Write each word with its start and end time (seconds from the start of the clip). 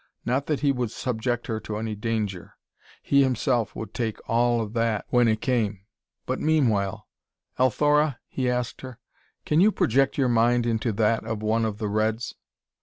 Not 0.25 0.47
that 0.47 0.61
he 0.61 0.71
would 0.71 0.89
subject 0.89 1.45
her 1.45 1.59
to 1.59 1.77
any 1.77 1.93
danger 1.93 2.57
he 3.03 3.21
himself 3.21 3.75
would 3.75 3.93
take 3.93 4.17
all 4.27 4.59
of 4.59 4.73
that 4.73 5.05
when 5.09 5.27
it 5.27 5.41
came 5.41 5.81
but 6.25 6.39
meanwhile 6.39 7.07
"Althora," 7.59 8.17
he 8.27 8.49
asked 8.49 8.81
her, 8.81 8.97
"can 9.45 9.59
you 9.61 9.71
project 9.71 10.17
your 10.17 10.27
mind 10.27 10.65
into 10.65 10.91
that 10.93 11.23
of 11.23 11.43
one 11.43 11.65
of 11.65 11.77
the 11.77 11.87
reds?" 11.87 12.33